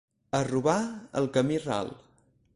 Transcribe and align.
A 0.37 0.39
robar, 0.47 0.79
al 1.21 1.31
camí 1.37 1.61
ral! 1.69 1.95